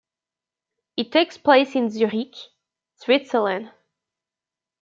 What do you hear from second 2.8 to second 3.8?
Switzerland.